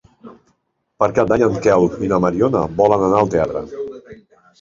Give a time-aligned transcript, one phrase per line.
[1.01, 3.63] Per Cap d'Any en Quel i na Mariona volen anar al teatre.